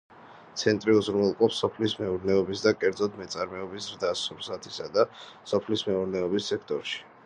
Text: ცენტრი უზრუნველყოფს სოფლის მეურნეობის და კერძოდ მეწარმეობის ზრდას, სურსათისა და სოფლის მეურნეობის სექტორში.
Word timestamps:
ცენტრი 0.61 0.95
უზრუნველყოფს 0.99 1.59
სოფლის 1.65 1.93
მეურნეობის 1.99 2.65
და 2.65 2.75
კერძოდ 2.85 3.21
მეწარმეობის 3.21 3.91
ზრდას, 3.93 4.27
სურსათისა 4.31 4.93
და 4.99 5.09
სოფლის 5.55 5.89
მეურნეობის 5.93 6.55
სექტორში. 6.55 7.03